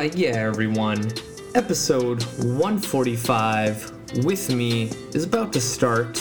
Why, 0.00 0.10
yeah, 0.14 0.30
everyone. 0.30 1.12
Episode 1.54 2.22
145 2.42 4.24
with 4.24 4.48
me 4.48 4.84
is 5.12 5.24
about 5.24 5.52
to 5.52 5.60
start, 5.60 6.18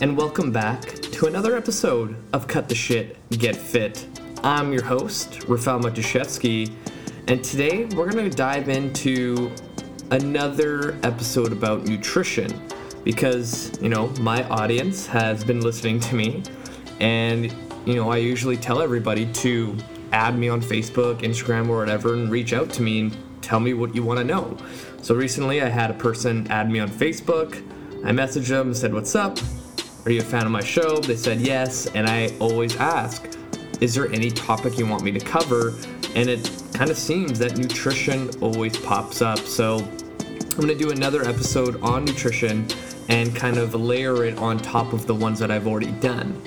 and 0.00 0.16
welcome 0.16 0.50
back 0.50 0.80
to 0.80 1.26
another 1.26 1.54
episode 1.54 2.16
of 2.32 2.48
Cut 2.48 2.66
the 2.66 2.74
Shit, 2.74 3.18
Get 3.28 3.54
Fit. 3.54 4.06
I'm 4.42 4.72
your 4.72 4.82
host, 4.82 5.44
Rafael 5.48 5.80
Matuszewski, 5.80 6.72
and 7.28 7.44
today 7.44 7.84
we're 7.94 8.08
to 8.08 8.30
dive 8.30 8.70
into 8.70 9.52
another 10.12 10.98
episode 11.02 11.52
about 11.52 11.84
nutrition 11.84 12.50
because, 13.04 13.78
you 13.82 13.90
know, 13.90 14.06
my 14.20 14.44
audience 14.44 15.06
has 15.08 15.44
been 15.44 15.60
listening 15.60 16.00
to 16.00 16.14
me, 16.14 16.42
and, 17.00 17.54
you 17.84 17.96
know, 17.96 18.10
I 18.10 18.16
usually 18.16 18.56
tell 18.56 18.80
everybody 18.80 19.30
to 19.30 19.76
add 20.12 20.38
me 20.38 20.48
on 20.48 20.60
Facebook, 20.60 21.20
Instagram, 21.20 21.68
or 21.68 21.78
whatever, 21.78 22.14
and 22.14 22.30
reach 22.30 22.52
out 22.52 22.70
to 22.70 22.82
me 22.82 23.00
and 23.00 23.16
tell 23.42 23.60
me 23.60 23.74
what 23.74 23.94
you 23.94 24.02
want 24.02 24.18
to 24.18 24.24
know. 24.24 24.56
So 25.02 25.14
recently, 25.14 25.62
I 25.62 25.68
had 25.68 25.90
a 25.90 25.94
person 25.94 26.46
add 26.50 26.70
me 26.70 26.78
on 26.78 26.88
Facebook. 26.88 27.62
I 28.04 28.12
messaged 28.12 28.48
them, 28.48 28.74
said, 28.74 28.92
"What's 28.92 29.14
up? 29.14 29.38
Are 30.04 30.10
you 30.10 30.20
a 30.20 30.24
fan 30.24 30.46
of 30.46 30.52
my 30.52 30.62
show?" 30.62 30.96
They 30.96 31.16
said 31.16 31.40
yes, 31.40 31.86
and 31.94 32.08
I 32.08 32.32
always 32.38 32.76
ask, 32.76 33.28
"Is 33.80 33.94
there 33.94 34.10
any 34.12 34.30
topic 34.30 34.78
you 34.78 34.86
want 34.86 35.02
me 35.02 35.12
to 35.12 35.20
cover?" 35.20 35.74
And 36.14 36.28
it 36.28 36.50
kind 36.74 36.90
of 36.90 36.98
seems 36.98 37.38
that 37.38 37.56
nutrition 37.56 38.30
always 38.40 38.76
pops 38.76 39.22
up. 39.22 39.38
So 39.40 39.86
I'm 40.18 40.60
gonna 40.60 40.74
do 40.74 40.90
another 40.90 41.22
episode 41.28 41.80
on 41.82 42.04
nutrition 42.04 42.66
and 43.08 43.34
kind 43.34 43.58
of 43.58 43.74
layer 43.74 44.24
it 44.24 44.38
on 44.38 44.58
top 44.58 44.92
of 44.92 45.06
the 45.06 45.14
ones 45.14 45.38
that 45.38 45.50
I've 45.50 45.66
already 45.66 45.92
done. 45.92 46.40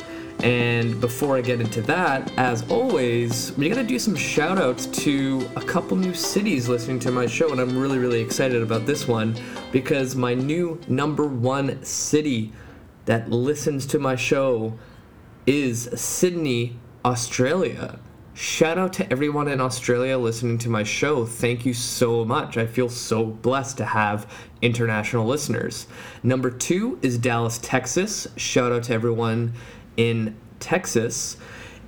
And 0.43 0.99
before 0.99 1.37
I 1.37 1.41
get 1.41 1.61
into 1.61 1.81
that, 1.83 2.29
as 2.37 2.69
always, 2.69 3.53
we 3.57 3.69
gotta 3.69 3.81
do 3.81 3.97
some 3.97 4.13
shout 4.13 4.59
outs 4.59 4.87
to 4.87 5.49
a 5.55 5.61
couple 5.61 5.95
new 5.95 6.13
cities 6.13 6.67
listening 6.67 6.99
to 6.99 7.11
my 7.11 7.25
show, 7.27 7.53
and 7.53 7.61
I'm 7.61 7.77
really, 7.77 7.97
really 7.97 8.19
excited 8.19 8.61
about 8.61 8.85
this 8.85 9.07
one 9.07 9.37
because 9.71 10.17
my 10.17 10.33
new 10.33 10.81
number 10.89 11.25
one 11.25 11.81
city 11.81 12.51
that 13.05 13.31
listens 13.31 13.85
to 13.85 13.99
my 13.99 14.17
show 14.17 14.77
is 15.47 15.89
Sydney, 15.95 16.75
Australia. 17.05 17.99
Shout 18.33 18.77
out 18.77 18.91
to 18.93 19.09
everyone 19.09 19.47
in 19.47 19.61
Australia 19.61 20.17
listening 20.17 20.57
to 20.57 20.69
my 20.69 20.83
show. 20.83 21.25
Thank 21.25 21.65
you 21.65 21.73
so 21.73 22.25
much. 22.25 22.57
I 22.57 22.65
feel 22.65 22.89
so 22.89 23.25
blessed 23.25 23.77
to 23.77 23.85
have 23.85 24.29
international 24.61 25.25
listeners. 25.25 25.87
Number 26.21 26.49
two 26.49 26.99
is 27.01 27.17
Dallas, 27.17 27.59
Texas. 27.59 28.27
Shout 28.35 28.73
out 28.73 28.83
to 28.83 28.93
everyone 28.93 29.53
in 29.97 30.35
Texas. 30.59 31.37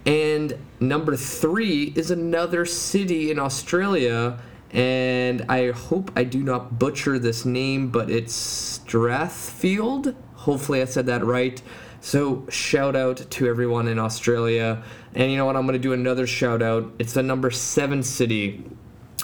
And 0.05 0.57
number 0.79 1.15
three 1.15 1.93
is 1.95 2.11
another 2.11 2.65
city 2.65 3.31
in 3.31 3.39
Australia. 3.39 4.39
And 4.71 5.45
I 5.47 5.71
hope 5.71 6.11
I 6.15 6.25
do 6.25 6.43
not 6.43 6.77
butcher 6.77 7.17
this 7.17 7.45
name, 7.45 7.89
but 7.89 8.09
it's 8.09 8.79
Strathfield. 8.79 10.15
Hopefully, 10.33 10.81
I 10.81 10.85
said 10.85 11.05
that 11.05 11.23
right. 11.23 11.61
So, 12.01 12.45
shout 12.49 12.95
out 12.95 13.31
to 13.31 13.47
everyone 13.47 13.87
in 13.87 13.97
Australia. 13.97 14.83
And 15.15 15.31
you 15.31 15.37
know 15.37 15.45
what? 15.45 15.55
I'm 15.55 15.65
going 15.65 15.73
to 15.73 15.79
do 15.79 15.93
another 15.93 16.27
shout 16.27 16.61
out. 16.61 16.91
It's 16.99 17.13
the 17.13 17.23
number 17.23 17.49
seven 17.49 18.03
city 18.03 18.63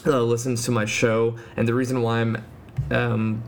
that 0.03 0.21
listens 0.21 0.65
to 0.65 0.71
my 0.71 0.85
show. 0.85 1.37
And 1.55 1.67
the 1.67 1.73
reason 1.73 2.01
why 2.01 2.21
I'm 2.21 2.43
um, 2.89 3.43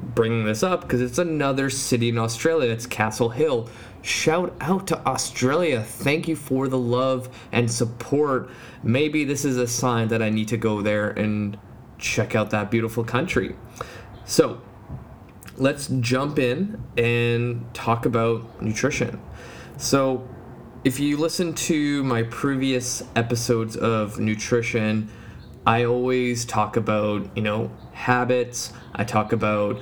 bringing 0.00 0.44
this 0.44 0.62
up, 0.62 0.82
because 0.82 1.00
it's 1.00 1.18
another 1.18 1.70
city 1.70 2.10
in 2.10 2.18
Australia. 2.18 2.70
It's 2.70 2.86
Castle 2.86 3.30
Hill 3.30 3.68
shout 4.06 4.54
out 4.60 4.86
to 4.86 5.06
Australia. 5.06 5.82
Thank 5.82 6.28
you 6.28 6.36
for 6.36 6.68
the 6.68 6.78
love 6.78 7.28
and 7.50 7.70
support. 7.70 8.50
Maybe 8.82 9.24
this 9.24 9.44
is 9.44 9.56
a 9.56 9.66
sign 9.66 10.08
that 10.08 10.22
I 10.22 10.30
need 10.30 10.48
to 10.48 10.56
go 10.56 10.80
there 10.80 11.10
and 11.10 11.58
check 11.98 12.34
out 12.36 12.50
that 12.50 12.70
beautiful 12.70 13.04
country. 13.04 13.56
So, 14.24 14.60
let's 15.56 15.88
jump 16.00 16.38
in 16.38 16.82
and 16.96 17.72
talk 17.74 18.06
about 18.06 18.62
nutrition. 18.62 19.20
So, 19.76 20.28
if 20.84 21.00
you 21.00 21.16
listen 21.16 21.52
to 21.54 22.04
my 22.04 22.22
previous 22.22 23.02
episodes 23.16 23.76
of 23.76 24.20
nutrition, 24.20 25.10
I 25.66 25.84
always 25.84 26.44
talk 26.44 26.76
about, 26.76 27.36
you 27.36 27.42
know, 27.42 27.72
habits. 27.92 28.72
I 28.94 29.02
talk 29.02 29.32
about 29.32 29.80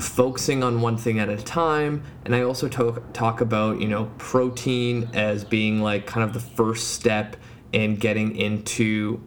focusing 0.00 0.62
on 0.62 0.80
one 0.80 0.96
thing 0.96 1.18
at 1.18 1.28
a 1.28 1.36
time. 1.36 2.02
And 2.24 2.34
i 2.34 2.42
also 2.42 2.68
talk, 2.68 3.12
talk 3.12 3.40
about 3.40 3.80
you 3.80 3.88
know 3.88 4.10
protein 4.18 5.10
as 5.14 5.44
being 5.44 5.80
like 5.80 6.06
kind 6.06 6.24
of 6.24 6.32
the 6.32 6.40
first 6.40 6.94
step 6.94 7.36
in 7.72 7.96
getting 7.96 8.36
into 8.36 9.22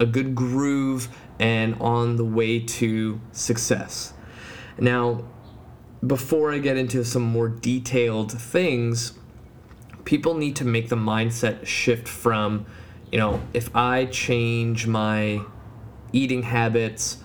a 0.00 0.06
good 0.06 0.34
groove 0.34 1.08
and 1.40 1.74
on 1.80 2.16
the 2.16 2.24
way 2.24 2.60
to 2.60 3.20
success. 3.32 4.12
Now 4.78 5.24
before 6.06 6.52
i 6.52 6.58
get 6.58 6.76
into 6.76 7.04
some 7.04 7.22
more 7.22 7.48
detailed 7.48 8.30
things 8.30 9.12
people 10.04 10.34
need 10.34 10.54
to 10.54 10.64
make 10.64 10.88
the 10.88 10.96
mindset 10.96 11.66
shift 11.66 12.06
from 12.06 12.64
you 13.10 13.18
know 13.18 13.40
if 13.52 13.74
i 13.74 14.04
change 14.06 14.86
my 14.86 15.40
eating 16.12 16.42
habits 16.42 17.18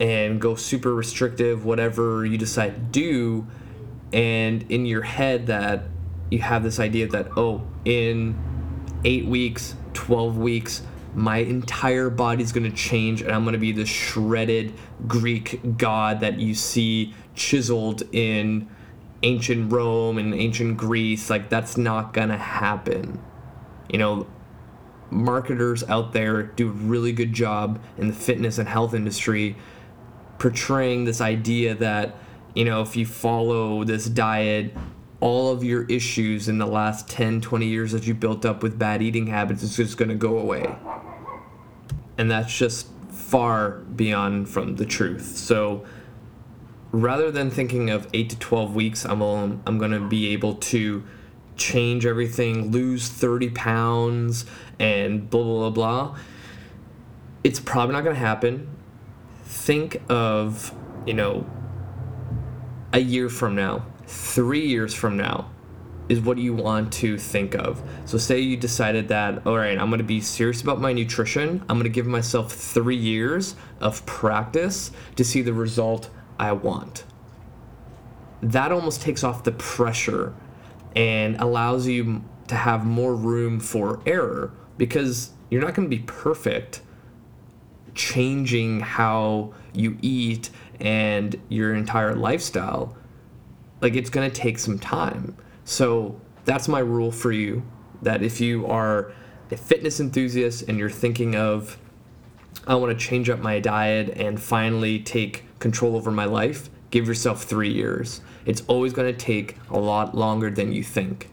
and 0.00 0.40
go 0.40 0.54
super 0.54 0.94
restrictive, 0.94 1.64
whatever 1.64 2.24
you 2.24 2.38
decide 2.38 2.74
to 2.74 2.80
do, 2.80 3.46
and 4.12 4.70
in 4.70 4.86
your 4.86 5.02
head 5.02 5.46
that 5.46 5.84
you 6.30 6.40
have 6.40 6.62
this 6.62 6.80
idea 6.80 7.06
that, 7.08 7.28
oh, 7.36 7.62
in 7.84 8.36
eight 9.04 9.26
weeks, 9.26 9.76
12 9.94 10.36
weeks, 10.38 10.82
my 11.14 11.38
entire 11.38 12.08
body's 12.08 12.52
gonna 12.52 12.70
change 12.70 13.20
and 13.20 13.30
I'm 13.32 13.44
gonna 13.44 13.58
be 13.58 13.72
the 13.72 13.84
shredded 13.84 14.72
Greek 15.06 15.76
god 15.76 16.20
that 16.20 16.38
you 16.38 16.54
see 16.54 17.14
chiseled 17.34 18.02
in 18.12 18.68
ancient 19.22 19.70
Rome 19.72 20.18
and 20.18 20.34
ancient 20.34 20.76
Greece. 20.78 21.28
Like, 21.28 21.48
that's 21.48 21.76
not 21.76 22.12
gonna 22.12 22.38
happen. 22.38 23.20
You 23.90 23.98
know, 23.98 24.26
marketers 25.10 25.84
out 25.84 26.12
there 26.12 26.42
do 26.42 26.68
a 26.68 26.72
really 26.72 27.12
good 27.12 27.32
job 27.32 27.78
in 27.98 28.08
the 28.08 28.14
fitness 28.14 28.58
and 28.58 28.66
health 28.66 28.94
industry 28.94 29.56
portraying 30.38 31.04
this 31.04 31.20
idea 31.20 31.74
that 31.74 32.16
you 32.54 32.64
know 32.64 32.82
if 32.82 32.96
you 32.96 33.06
follow 33.06 33.84
this 33.84 34.06
diet 34.06 34.74
all 35.20 35.52
of 35.52 35.62
your 35.62 35.84
issues 35.84 36.48
in 36.48 36.58
the 36.58 36.66
last 36.66 37.08
10 37.08 37.40
20 37.40 37.66
years 37.66 37.92
that 37.92 38.06
you 38.06 38.14
built 38.14 38.44
up 38.44 38.62
with 38.62 38.78
bad 38.78 39.00
eating 39.00 39.28
habits 39.28 39.62
is 39.62 39.76
just 39.76 39.96
going 39.96 40.08
to 40.08 40.16
go 40.16 40.36
away. 40.36 40.74
And 42.18 42.28
that's 42.28 42.56
just 42.56 42.88
far 43.10 43.70
beyond 43.70 44.48
from 44.48 44.76
the 44.76 44.84
truth. 44.84 45.36
So 45.36 45.84
rather 46.92 47.30
than 47.30 47.50
thinking 47.50 47.88
of 47.88 48.06
8 48.12 48.30
to 48.30 48.38
12 48.38 48.74
weeks 48.74 49.04
i'm 49.06 49.22
i'm 49.22 49.78
going 49.78 49.90
to 49.90 50.08
be 50.08 50.28
able 50.32 50.54
to 50.56 51.02
change 51.56 52.04
everything 52.04 52.70
lose 52.70 53.08
30 53.08 53.50
pounds 53.50 54.44
and 54.78 55.28
blah 55.30 55.42
blah 55.42 55.70
blah 55.70 55.70
blah 55.70 56.18
it's 57.42 57.58
probably 57.58 57.94
not 57.94 58.04
going 58.04 58.14
to 58.14 58.20
happen 58.20 58.68
think 59.52 60.00
of, 60.08 60.74
you 61.06 61.14
know, 61.14 61.46
a 62.92 62.98
year 62.98 63.28
from 63.28 63.54
now, 63.54 63.86
three 64.06 64.66
years 64.66 64.94
from 64.94 65.16
now, 65.16 65.50
is 66.08 66.20
what 66.20 66.38
you 66.38 66.54
want 66.54 66.92
to 66.92 67.16
think 67.18 67.54
of. 67.54 67.82
So, 68.06 68.18
say 68.18 68.40
you 68.40 68.56
decided 68.56 69.08
that, 69.08 69.46
all 69.46 69.56
right, 69.56 69.78
I'm 69.78 69.88
going 69.88 69.98
to 69.98 70.04
be 70.04 70.20
serious 70.20 70.62
about 70.62 70.80
my 70.80 70.92
nutrition. 70.92 71.60
I'm 71.68 71.76
going 71.76 71.84
to 71.84 71.90
give 71.90 72.06
myself 72.06 72.52
three 72.52 72.96
years 72.96 73.54
of 73.80 74.04
practice 74.06 74.90
to 75.16 75.24
see 75.24 75.42
the 75.42 75.52
result 75.52 76.10
I 76.38 76.52
want. 76.52 77.04
That 78.42 78.72
almost 78.72 79.02
takes 79.02 79.22
off 79.22 79.44
the 79.44 79.52
pressure 79.52 80.34
and 80.96 81.36
allows 81.36 81.86
you 81.86 82.24
to 82.48 82.54
have 82.54 82.84
more 82.84 83.14
room 83.14 83.60
for 83.60 84.02
error 84.06 84.52
because 84.76 85.30
you're 85.50 85.62
not 85.62 85.74
going 85.74 85.88
to 85.88 85.96
be 85.96 86.02
perfect 86.02 86.80
changing 87.94 88.80
how 88.80 89.52
you 89.72 89.96
eat 90.02 90.50
and 90.80 91.40
your 91.48 91.74
entire 91.74 92.14
lifestyle, 92.14 92.96
like 93.80 93.94
it's 93.94 94.10
going 94.10 94.30
to 94.30 94.34
take 94.34 94.58
some 94.58 94.78
time. 94.78 95.36
So 95.64 96.20
that's 96.44 96.68
my 96.68 96.80
rule 96.80 97.12
for 97.12 97.32
you 97.32 97.62
that 98.02 98.22
if 98.22 98.40
you 98.40 98.66
are 98.66 99.12
a 99.50 99.56
fitness 99.56 100.00
enthusiast 100.00 100.64
and 100.68 100.78
you're 100.78 100.90
thinking 100.90 101.36
of, 101.36 101.78
I 102.66 102.74
want 102.74 102.98
to 102.98 103.06
change 103.06 103.28
up 103.30 103.40
my 103.40 103.60
diet 103.60 104.10
and 104.16 104.40
finally 104.40 104.98
take 104.98 105.44
control 105.58 105.96
over 105.96 106.10
my 106.10 106.24
life, 106.24 106.70
give 106.90 107.06
yourself 107.06 107.44
three 107.44 107.72
years. 107.72 108.20
It's 108.44 108.62
always 108.66 108.92
going 108.92 109.12
to 109.12 109.18
take 109.18 109.56
a 109.70 109.78
lot 109.78 110.16
longer 110.16 110.50
than 110.50 110.72
you 110.72 110.82
think. 110.82 111.30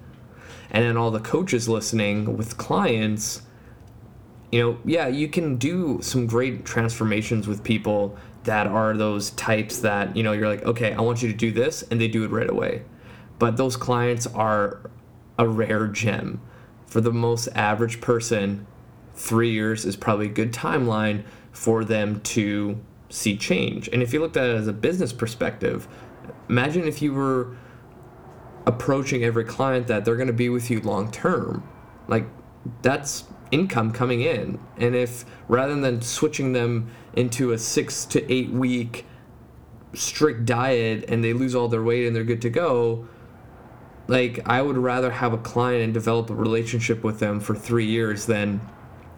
And 0.72 0.86
then 0.86 0.98
all 0.98 1.12
the 1.12 1.20
coaches 1.20 1.68
listening 1.68 2.38
with 2.38 2.58
clients, 2.58 3.42
you 4.52 4.62
know, 4.62 4.78
yeah, 4.84 5.08
you 5.08 5.28
can 5.28 5.58
do 5.58 6.00
some 6.02 6.26
great 6.26 6.66
transformations 6.66 7.48
with 7.48 7.64
people 7.64 8.18
that 8.44 8.68
are 8.68 8.96
those 8.98 9.32
types 9.32 9.80
that, 9.80 10.16
you 10.16 10.24
know, 10.24 10.32
you're 10.32 10.48
like, 10.48 10.64
okay, 10.64 10.94
I 10.94 11.02
want 11.02 11.22
you 11.22 11.30
to 11.30 11.38
do 11.38 11.52
this, 11.52 11.84
and 11.84 12.02
they 12.02 12.08
do 12.08 12.24
it 12.24 12.32
right 12.32 12.50
away. 12.50 12.84
But 13.38 13.58
those 13.58 13.78
clients 13.78 14.26
are 14.28 14.90
a 15.38 15.48
rare 15.48 15.88
gem. 15.88 16.42
For 16.88 17.02
the 17.02 17.12
most 17.12 17.48
average 17.56 18.02
person, 18.02 18.66
three 19.14 19.52
years 19.52 19.86
is 19.86 19.96
probably 19.96 20.26
a 20.26 20.30
good 20.30 20.52
timeline 20.52 21.24
for 21.52 21.84
them 21.84 22.22
to 22.22 22.80
see 23.10 23.38
change. 23.38 23.88
And 23.90 24.02
if 24.02 24.14
you 24.14 24.20
looked 24.20 24.38
at 24.38 24.46
it 24.46 24.56
as 24.56 24.68
a 24.68 24.74
business 24.74 25.14
perspective, 25.14 25.88
imagine 26.48 26.88
if 26.88 27.02
you 27.02 27.14
were 27.14 27.56
approaching 28.66 29.24
every 29.24 29.44
client 29.44 29.88
that 29.88 30.06
they're 30.06 30.16
going 30.16 30.28
to 30.28 30.34
be 30.34 30.50
with 30.50 30.70
you 30.70 30.80
long 30.82 31.12
term. 31.12 31.68
Like 32.08 32.26
that's 32.82 33.26
income 33.52 33.92
coming 33.92 34.22
in. 34.22 34.60
And 34.78 34.96
if 34.96 35.26
rather 35.48 35.76
than 35.80 36.02
switching 36.02 36.54
them 36.54 36.92
into 37.14 37.52
a 37.52 37.58
6 37.58 38.06
to 38.06 38.32
8 38.32 38.52
week 38.52 39.06
strict 39.94 40.46
diet 40.46 41.06
and 41.08 41.24
they 41.24 41.34
lose 41.34 41.56
all 41.56 41.68
their 41.68 41.84
weight 41.84 42.06
and 42.06 42.16
they're 42.16 42.24
good 42.24 42.42
to 42.44 42.50
go, 42.50 43.08
like 44.08 44.40
I 44.48 44.62
would 44.62 44.78
rather 44.78 45.12
have 45.12 45.34
a 45.34 45.38
client 45.38 45.84
and 45.84 45.94
develop 45.94 46.30
a 46.30 46.36
relationship 46.36 47.04
with 47.04 47.20
them 47.20 47.40
for 47.40 47.56
3 47.56 47.86
years 47.86 48.26
than 48.26 48.62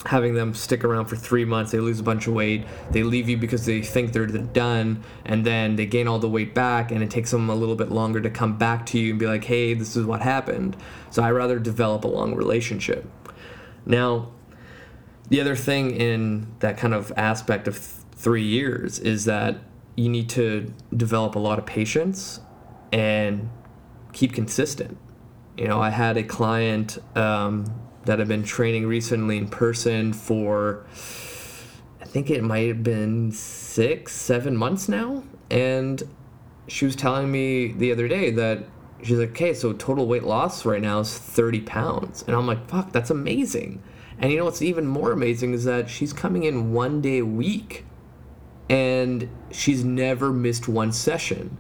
having 0.06 0.34
them 0.34 0.54
stick 0.54 0.84
around 0.84 1.06
for 1.06 1.16
three 1.16 1.46
months, 1.46 1.72
they 1.72 1.80
lose 1.80 2.00
a 2.00 2.04
bunch 2.04 2.28
of 2.28 2.34
weight, 2.34 2.66
they 2.92 3.04
leave 3.04 3.30
you 3.30 3.38
because 3.38 3.66
they 3.66 3.82
think 3.82 4.14
they're 4.14 4.26
done, 4.26 5.04
and 5.26 5.46
then 5.46 5.76
they 5.76 5.86
gain 5.86 6.08
all 6.08 6.20
the 6.20 6.30
weight 6.30 6.56
back, 6.56 6.92
and 6.92 7.04
it 7.04 7.10
takes 7.12 7.32
them 7.32 7.50
a 7.50 7.56
little 7.56 7.76
bit 7.76 7.92
longer 7.92 8.20
to 8.20 8.30
come 8.30 8.58
back 8.58 8.86
to 8.86 8.98
you 8.98 9.12
and 9.12 9.20
be 9.20 9.28
like, 9.28 9.44
hey, 9.44 9.74
this 9.74 9.96
is 9.96 10.06
what 10.06 10.22
happened. 10.22 10.76
So 11.10 11.22
I 11.22 11.32
rather 11.32 11.60
develop 11.60 12.04
a 12.04 12.08
long 12.08 12.36
relationship. 12.36 13.08
Now, 13.86 14.32
the 15.30 15.40
other 15.40 15.56
thing 15.56 15.92
in 15.92 16.48
that 16.60 16.78
kind 16.78 16.94
of 16.94 17.12
aspect 17.16 17.68
of 17.68 17.76
th- 17.76 18.06
three 18.16 18.44
years 18.44 19.00
is 19.00 19.26
that 19.26 19.58
you 19.96 20.10
need 20.10 20.30
to 20.30 20.74
develop 20.96 21.36
a 21.36 21.40
lot 21.40 21.58
of 21.60 21.66
patience 21.66 22.40
and 22.92 23.50
keep 24.14 24.34
consistent. 24.34 24.98
You 25.58 25.68
know, 25.68 25.82
I 25.82 25.90
had 25.90 26.18
a 26.18 26.24
client 26.24 26.98
um, 27.16 27.66
that 28.06 28.20
I've 28.20 28.28
been 28.28 28.44
training 28.44 28.88
recently 28.88 29.38
in 29.38 29.48
person 29.48 30.14
for, 30.14 30.86
I 32.02 32.06
think 32.06 32.30
it 32.30 32.44
might 32.44 32.68
have 32.68 32.84
been 32.84 33.32
six, 33.32 34.14
seven 34.14 34.56
months 34.56 34.90
now. 34.90 35.24
And 35.50 36.02
she 36.68 36.86
was 36.86 36.96
telling 36.96 37.32
me 37.32 37.72
the 37.74 37.92
other 37.92 38.08
day 38.08 38.32
that 38.32 38.64
she's 39.04 39.18
like, 39.18 39.32
okay, 39.32 39.54
so 39.54 39.74
total 39.74 40.08
weight 40.08 40.24
loss 40.24 40.66
right 40.66 40.82
now 40.82 41.00
is 41.00 41.18
30 41.18 41.62
pounds. 41.62 42.24
And 42.24 42.36
I'm 42.36 42.48
like, 42.48 42.70
fuck, 42.70 42.92
that's 42.92 43.10
amazing. 43.10 43.82
And 44.20 44.32
you 44.32 44.38
know 44.38 44.46
what's 44.46 44.62
even 44.62 44.86
more 44.86 45.12
amazing 45.12 45.54
is 45.54 45.64
that 45.64 45.90
she's 45.90 46.14
coming 46.14 46.44
in 46.44 46.74
one 46.74 47.02
day 47.02 47.20
a 47.20 47.26
week 47.26 47.86
and 48.70 49.30
she's 49.52 49.84
never 49.84 50.32
missed 50.32 50.68
one 50.68 50.92
session. 50.92 51.58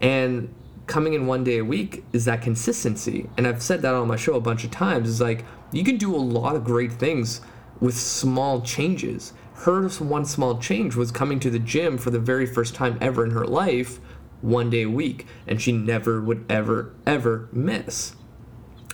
And 0.00 0.54
coming 0.86 1.12
in 1.12 1.26
one 1.26 1.44
day 1.44 1.58
a 1.58 1.64
week 1.64 2.04
is 2.12 2.24
that 2.24 2.40
consistency. 2.40 3.28
And 3.36 3.46
I've 3.46 3.62
said 3.62 3.82
that 3.82 3.94
on 3.94 4.08
my 4.08 4.16
show 4.16 4.34
a 4.34 4.40
bunch 4.40 4.64
of 4.64 4.70
times. 4.70 5.08
Is 5.08 5.20
like 5.20 5.44
you 5.72 5.84
can 5.84 5.96
do 5.96 6.14
a 6.14 6.16
lot 6.16 6.56
of 6.56 6.64
great 6.64 6.92
things 6.92 7.40
with 7.80 7.96
small 7.96 8.60
changes. 8.62 9.32
Her 9.54 9.88
one 9.88 10.24
small 10.24 10.58
change 10.58 10.94
was 10.94 11.10
coming 11.10 11.40
to 11.40 11.50
the 11.50 11.58
gym 11.58 11.98
for 11.98 12.10
the 12.10 12.18
very 12.18 12.46
first 12.46 12.74
time 12.74 12.96
ever 13.00 13.24
in 13.24 13.32
her 13.32 13.44
life, 13.44 14.00
one 14.40 14.70
day 14.70 14.82
a 14.82 14.90
week, 14.90 15.26
and 15.46 15.60
she 15.60 15.72
never 15.72 16.20
would 16.20 16.44
ever, 16.48 16.94
ever 17.06 17.48
miss. 17.52 18.14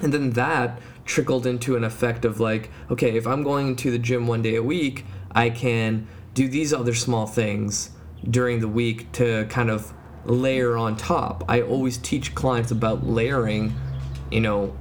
And 0.00 0.12
then 0.12 0.30
that 0.30 0.80
trickled 1.04 1.46
into 1.46 1.76
an 1.76 1.84
effect 1.84 2.24
of 2.24 2.40
like, 2.40 2.70
okay, 2.90 3.16
if 3.16 3.26
I'm 3.26 3.42
going 3.42 3.76
to 3.76 3.90
the 3.90 3.98
gym 3.98 4.26
one 4.26 4.42
day 4.42 4.56
a 4.56 4.62
week, 4.62 5.04
I 5.32 5.50
can 5.50 6.06
do 6.32 6.48
these 6.48 6.72
other 6.72 6.94
small 6.94 7.26
things 7.26 7.90
during 8.28 8.60
the 8.60 8.68
week 8.68 9.12
to 9.12 9.46
kind 9.46 9.70
of 9.70 9.92
layer 10.24 10.76
on 10.76 10.96
top. 10.96 11.44
I 11.48 11.60
always 11.60 11.98
teach 11.98 12.34
clients 12.34 12.70
about 12.70 13.06
layering, 13.06 13.74
you 14.30 14.40
know, 14.40 14.76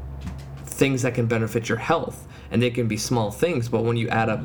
things 0.65 1.01
that 1.01 1.13
can 1.13 1.27
benefit 1.27 1.69
your 1.69 1.77
health. 1.77 2.27
And 2.50 2.62
they 2.62 2.69
can 2.69 2.88
be 2.88 2.98
small 2.98 3.31
things, 3.31 3.68
but 3.68 3.83
when 3.83 3.98
you 3.98 4.07
add 4.10 4.30
up 4.30 4.44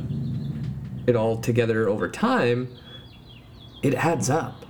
it 1.07 1.15
all 1.15 1.39
together 1.39 1.89
over 1.89 2.09
time, 2.09 2.75
it 3.83 3.95
adds 3.95 4.31
up. 4.31 4.65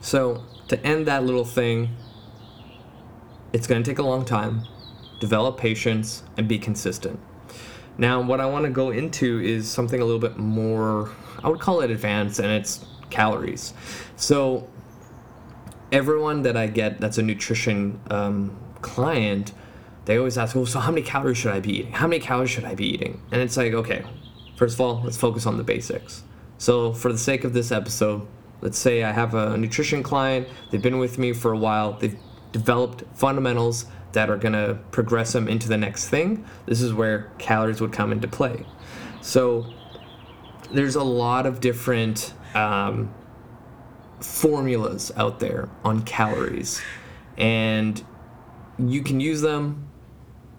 So, 0.00 0.44
to 0.68 0.80
end 0.86 1.06
that 1.06 1.24
little 1.24 1.44
thing, 1.44 1.90
it's 3.52 3.66
going 3.66 3.82
to 3.82 3.90
take 3.90 3.98
a 3.98 4.02
long 4.02 4.24
time. 4.24 4.62
Develop 5.20 5.58
patience 5.58 6.22
and 6.36 6.48
be 6.48 6.58
consistent. 6.58 7.20
Now, 7.98 8.22
what 8.22 8.40
I 8.40 8.46
want 8.46 8.64
to 8.64 8.70
go 8.70 8.90
into 8.90 9.40
is 9.40 9.70
something 9.70 10.00
a 10.00 10.04
little 10.04 10.20
bit 10.20 10.38
more, 10.38 11.10
I 11.42 11.48
would 11.48 11.60
call 11.60 11.82
it 11.82 11.90
advanced, 11.90 12.38
and 12.38 12.50
it's 12.50 12.84
calories. 13.10 13.74
So, 14.16 14.70
everyone 15.92 16.42
that 16.42 16.56
I 16.56 16.66
get 16.66 17.00
that's 17.00 17.18
a 17.18 17.22
nutrition 17.22 18.00
um, 18.10 18.58
client, 18.80 19.52
they 20.06 20.16
always 20.16 20.38
ask, 20.38 20.54
well, 20.54 20.64
so 20.64 20.80
how 20.80 20.90
many 20.90 21.02
calories 21.02 21.36
should 21.36 21.52
I 21.52 21.60
be 21.60 21.80
eating? 21.80 21.92
How 21.92 22.06
many 22.06 22.20
calories 22.20 22.50
should 22.50 22.64
I 22.64 22.74
be 22.74 22.86
eating? 22.86 23.20
And 23.32 23.42
it's 23.42 23.56
like, 23.56 23.74
okay, 23.74 24.04
first 24.56 24.74
of 24.74 24.80
all, 24.80 25.02
let's 25.04 25.18
focus 25.18 25.44
on 25.44 25.58
the 25.58 25.64
basics. 25.64 26.22
So, 26.56 26.92
for 26.92 27.12
the 27.12 27.18
sake 27.18 27.44
of 27.44 27.52
this 27.52 27.70
episode, 27.70 28.26
let's 28.60 28.78
say 28.78 29.04
I 29.04 29.12
have 29.12 29.34
a 29.34 29.56
nutrition 29.56 30.02
client, 30.02 30.48
they've 30.70 30.82
been 30.82 30.98
with 30.98 31.18
me 31.18 31.32
for 31.32 31.52
a 31.52 31.58
while, 31.58 31.94
they've 31.94 32.18
developed 32.52 33.04
fundamentals 33.14 33.86
that 34.12 34.28
are 34.28 34.36
going 34.36 34.54
to 34.54 34.78
progress 34.90 35.32
them 35.32 35.46
into 35.48 35.68
the 35.68 35.76
next 35.76 36.08
thing. 36.08 36.44
This 36.66 36.82
is 36.82 36.92
where 36.92 37.30
calories 37.38 37.80
would 37.80 37.92
come 37.92 38.10
into 38.10 38.26
play. 38.26 38.66
So, 39.20 39.72
there's 40.72 40.96
a 40.96 41.02
lot 41.02 41.46
of 41.46 41.60
different 41.60 42.32
um, 42.54 43.12
formulas 44.20 45.10
out 45.16 45.40
there 45.40 45.68
on 45.84 46.02
calories 46.02 46.80
and 47.38 48.04
you 48.78 49.02
can 49.02 49.18
use 49.18 49.40
them 49.40 49.88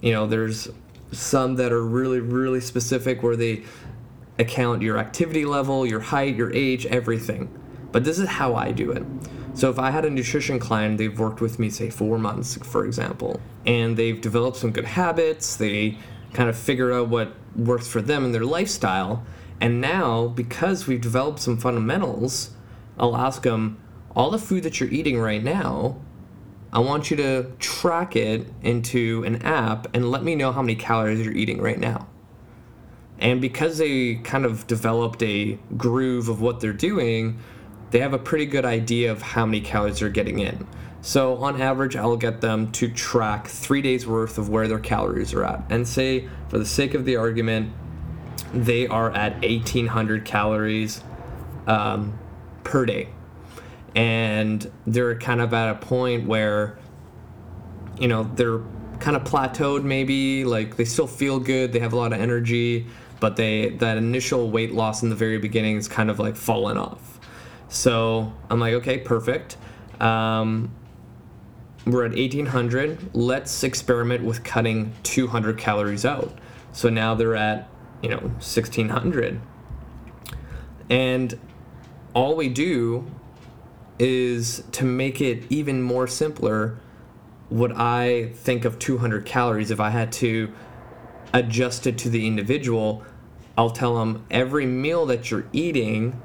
you 0.01 0.11
know 0.11 0.25
there's 0.25 0.67
some 1.11 1.55
that 1.55 1.71
are 1.71 1.83
really 1.83 2.19
really 2.19 2.59
specific 2.59 3.21
where 3.21 3.35
they 3.35 3.63
account 4.39 4.81
your 4.81 4.97
activity 4.97 5.45
level 5.45 5.85
your 5.85 5.99
height 5.99 6.35
your 6.35 6.51
age 6.53 6.85
everything 6.87 7.49
but 7.91 8.03
this 8.03 8.19
is 8.19 8.27
how 8.27 8.55
i 8.55 8.71
do 8.71 8.91
it 8.91 9.03
so 9.53 9.69
if 9.69 9.77
i 9.79 9.91
had 9.91 10.05
a 10.05 10.09
nutrition 10.09 10.59
client 10.59 10.97
they've 10.97 11.19
worked 11.19 11.41
with 11.41 11.59
me 11.59 11.69
say 11.69 11.89
four 11.89 12.17
months 12.17 12.57
for 12.57 12.85
example 12.85 13.39
and 13.65 13.97
they've 13.97 14.21
developed 14.21 14.57
some 14.57 14.71
good 14.71 14.85
habits 14.85 15.55
they 15.55 15.97
kind 16.33 16.49
of 16.49 16.57
figure 16.57 16.93
out 16.93 17.09
what 17.09 17.33
works 17.55 17.87
for 17.87 18.01
them 18.01 18.23
and 18.25 18.33
their 18.33 18.45
lifestyle 18.45 19.23
and 19.59 19.79
now 19.81 20.27
because 20.27 20.87
we've 20.87 21.01
developed 21.01 21.39
some 21.39 21.57
fundamentals 21.57 22.51
I'll 23.01 23.17
ask 23.17 23.41
them, 23.41 23.53
um, 23.53 23.77
all 24.15 24.29
the 24.29 24.39
food 24.39 24.63
that 24.63 24.79
you're 24.79 24.89
eating 24.89 25.19
right 25.19 25.43
now, 25.43 25.97
I 26.71 26.79
want 26.79 27.09
you 27.09 27.17
to 27.17 27.51
track 27.59 28.15
it 28.15 28.47
into 28.61 29.23
an 29.25 29.41
app 29.41 29.93
and 29.95 30.11
let 30.11 30.23
me 30.23 30.35
know 30.35 30.51
how 30.51 30.61
many 30.61 30.75
calories 30.75 31.19
you're 31.25 31.33
eating 31.33 31.61
right 31.61 31.79
now. 31.79 32.07
And 33.19 33.41
because 33.41 33.77
they 33.77 34.15
kind 34.15 34.45
of 34.45 34.67
developed 34.67 35.23
a 35.23 35.57
groove 35.77 36.29
of 36.29 36.41
what 36.41 36.59
they're 36.59 36.73
doing, 36.73 37.39
they 37.91 37.99
have 37.99 38.13
a 38.13 38.19
pretty 38.19 38.45
good 38.45 38.65
idea 38.65 39.11
of 39.11 39.21
how 39.21 39.45
many 39.45 39.61
calories 39.61 39.99
they're 39.99 40.09
getting 40.09 40.39
in. 40.39 40.67
So, 41.03 41.37
on 41.37 41.61
average, 41.61 41.95
I'll 41.95 42.15
get 42.15 42.41
them 42.41 42.71
to 42.73 42.87
track 42.87 43.47
three 43.47 43.81
days 43.81 44.05
worth 44.05 44.37
of 44.37 44.49
where 44.49 44.67
their 44.67 44.79
calories 44.79 45.33
are 45.33 45.43
at. 45.43 45.63
And 45.69 45.87
say, 45.87 46.29
for 46.47 46.59
the 46.59 46.65
sake 46.65 46.93
of 46.93 47.05
the 47.05 47.15
argument, 47.15 47.73
they 48.53 48.87
are 48.87 49.11
at 49.11 49.41
1800 49.41 50.25
calories 50.25 51.03
um, 51.67 52.17
per 52.63 52.85
day. 52.85 53.09
And 53.95 54.71
they're 54.85 55.17
kind 55.17 55.41
of 55.41 55.53
at 55.53 55.69
a 55.69 55.75
point 55.75 56.27
where, 56.27 56.77
you 57.99 58.07
know, 58.07 58.29
they're 58.35 58.61
kind 58.99 59.17
of 59.17 59.23
plateaued 59.23 59.83
maybe, 59.83 60.45
like 60.45 60.77
they 60.77 60.85
still 60.85 61.07
feel 61.07 61.39
good, 61.39 61.73
they 61.73 61.79
have 61.79 61.93
a 61.93 61.97
lot 61.97 62.13
of 62.13 62.19
energy, 62.19 62.85
but 63.19 63.35
they 63.35 63.69
that 63.69 63.97
initial 63.97 64.49
weight 64.49 64.71
loss 64.71 65.03
in 65.03 65.09
the 65.09 65.15
very 65.15 65.39
beginning 65.39 65.75
is 65.75 65.87
kind 65.87 66.09
of 66.09 66.19
like 66.19 66.35
fallen 66.35 66.77
off. 66.77 67.10
So 67.71 68.33
I'm 68.49 68.59
like, 68.59 68.73
okay, 68.75 68.97
perfect. 68.97 69.57
Um, 69.99 70.75
we're 71.85 72.05
at 72.05 72.11
1800. 72.11 73.15
Let's 73.15 73.63
experiment 73.63 74.23
with 74.23 74.43
cutting 74.43 74.93
200 75.03 75.57
calories 75.57 76.05
out. 76.05 76.37
So 76.73 76.89
now 76.89 77.15
they're 77.15 77.35
at, 77.35 77.69
you 78.03 78.09
know, 78.09 78.17
1600. 78.17 79.39
And 80.89 81.39
all 82.13 82.35
we 82.35 82.49
do 82.49 83.09
is 83.97 84.63
to 84.73 84.83
make 84.83 85.21
it 85.21 85.43
even 85.49 85.81
more 85.81 86.07
simpler 86.07 86.77
what 87.49 87.71
i 87.75 88.31
think 88.33 88.65
of 88.65 88.79
200 88.79 89.25
calories 89.25 89.69
if 89.69 89.79
i 89.79 89.91
had 89.91 90.11
to 90.11 90.51
adjust 91.33 91.85
it 91.85 91.99
to 91.99 92.09
the 92.09 92.25
individual 92.25 93.03
i'll 93.57 93.69
tell 93.69 93.99
them 93.99 94.25
every 94.31 94.65
meal 94.65 95.05
that 95.05 95.29
you're 95.29 95.45
eating 95.53 96.19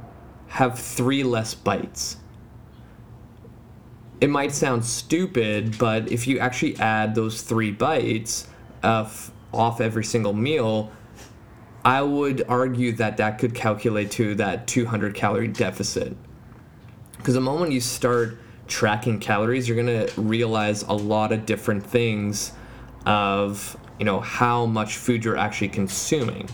have 0.49 0.79
three 0.79 1.23
less 1.23 1.55
bites 1.55 2.17
it 4.21 4.31
might 4.31 4.53
sound 4.53 4.85
stupid 4.85 5.77
but 5.79 6.11
if 6.11 6.27
you 6.27 6.39
actually 6.39 6.77
add 6.79 7.15
those 7.15 7.43
three 7.43 7.71
bites 7.71 8.49
of, 8.83 9.31
uh, 9.53 9.57
off 9.57 9.81
every 9.81 10.05
single 10.05 10.35
meal 10.35 10.91
I 11.87 12.03
would 12.03 12.43
argue 12.49 12.91
that 12.95 13.19
that 13.19 13.39
could 13.39 13.55
calculate 13.55 14.11
to 14.13 14.35
that 14.35 14.67
200 14.67 15.15
calorie 15.15 15.47
deficit. 15.47 16.17
Because 17.17 17.35
the 17.35 17.41
moment 17.41 17.71
you 17.71 17.81
start 17.81 18.39
tracking 18.67 19.21
calories, 19.21 19.69
you're 19.69 19.81
going 19.81 20.09
to 20.09 20.21
realize 20.21 20.83
a 20.83 20.93
lot 20.93 21.31
of 21.31 21.47
different 21.47 21.87
things 21.87 22.51
of, 23.07 23.77
you 24.01 24.05
know, 24.05 24.19
how 24.19 24.67
much 24.67 24.97
food 24.97 25.25
you're 25.25 25.37
actually 25.37 25.69
consuming. 25.69 26.49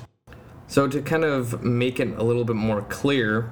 So 0.67 0.87
to 0.87 1.01
kind 1.01 1.25
of 1.25 1.63
make 1.63 1.99
it 1.99 2.09
a 2.19 2.23
little 2.23 2.45
bit 2.45 2.57
more 2.57 2.83
clear, 2.83 3.51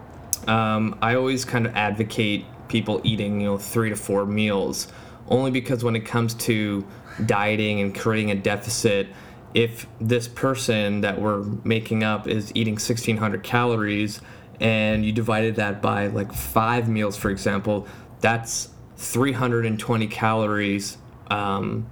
um, 0.49 0.99
I 1.03 1.15
always 1.15 1.45
kind 1.45 1.67
of 1.67 1.75
advocate 1.75 2.45
people 2.69 3.01
eating, 3.05 3.41
you 3.41 3.47
know, 3.47 3.59
three 3.59 3.91
to 3.91 3.97
four 3.97 4.27
meals, 4.27 4.89
only 5.29 5.51
because 5.51 5.85
when 5.85 5.97
it 5.97 6.07
comes 6.07 6.35
to 6.35 6.87
dieting 7.27 7.81
and 7.81 7.95
creating 7.95 8.31
a 8.31 8.35
deficit, 8.35 9.09
if 9.55 9.87
this 10.01 10.29
person 10.29 11.01
that 11.01 11.21
we're 11.21 11.43
making 11.65 12.05
up 12.05 12.29
is 12.29 12.53
eating 12.55 12.75
1600 12.75 13.43
calories 13.43 14.21
and 14.61 15.05
you 15.05 15.13
divided 15.13 15.57
that 15.57 15.83
by 15.83 16.07
like 16.07 16.33
five 16.33 16.89
meals, 16.89 17.17
for 17.17 17.31
example, 17.31 17.87
that's 18.21 18.69
320 18.97 20.07
calories 20.07 20.99
um, 21.31 21.87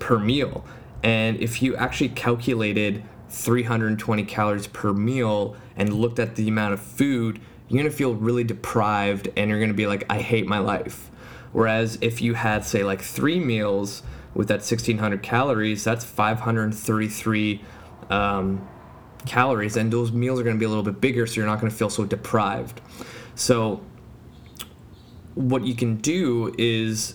per 0.00 0.18
meal. 0.18 0.64
And 1.02 1.36
if 1.38 1.62
you 1.62 1.76
actually 1.76 2.08
calculated 2.08 3.04
320 3.30 4.24
calories 4.24 4.66
per 4.66 4.92
meal 4.92 5.56
and 5.76 5.92
looked 5.92 6.18
at 6.18 6.36
the 6.36 6.48
amount 6.48 6.74
of 6.74 6.80
food, 6.80 7.40
you're 7.68 7.82
gonna 7.82 7.94
feel 7.94 8.14
really 8.14 8.44
deprived 8.44 9.28
and 9.36 9.50
you're 9.50 9.60
gonna 9.60 9.74
be 9.74 9.86
like, 9.86 10.04
I 10.08 10.20
hate 10.20 10.46
my 10.46 10.58
life. 10.58 11.10
Whereas 11.52 11.98
if 12.00 12.20
you 12.20 12.34
had, 12.34 12.64
say, 12.64 12.84
like 12.84 13.02
three 13.02 13.40
meals 13.40 14.02
with 14.34 14.48
that 14.48 14.60
1600 14.60 15.22
calories, 15.22 15.84
that's 15.84 16.04
533 16.04 17.62
um, 18.10 18.68
calories, 19.26 19.76
and 19.76 19.92
those 19.92 20.12
meals 20.12 20.40
are 20.40 20.42
gonna 20.42 20.56
be 20.58 20.64
a 20.64 20.68
little 20.68 20.84
bit 20.84 21.00
bigger, 21.00 21.26
so 21.26 21.36
you're 21.36 21.46
not 21.46 21.60
gonna 21.60 21.70
feel 21.70 21.90
so 21.90 22.04
deprived. 22.04 22.80
So, 23.34 23.80
what 25.34 25.64
you 25.64 25.74
can 25.74 25.96
do 25.96 26.54
is 26.58 27.14